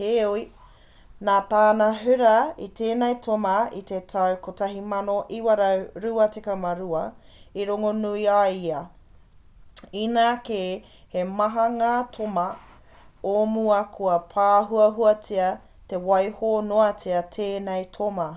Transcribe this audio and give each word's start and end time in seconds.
heoi 0.00 0.42
nā 1.28 1.36
tāna 1.52 1.86
hura 2.02 2.34
i 2.66 2.68
tēnei 2.80 3.16
toma 3.24 3.54
i 3.78 3.80
te 3.88 3.98
tau 4.12 4.36
1922 4.44 7.02
i 7.62 7.66
rongonui 7.72 8.22
ai 8.36 8.54
ia 8.68 8.84
inā 10.04 10.28
kē 10.50 10.60
he 11.16 11.26
maha 11.42 11.66
ngā 11.80 11.92
toma 12.20 12.46
o 13.34 13.36
mua 13.58 13.82
kua 13.98 14.16
pāhuahuatia 14.38 15.50
i 15.98 16.02
waiho 16.10 16.54
noatia 16.72 17.28
tēnei 17.38 17.88
toma 18.00 18.32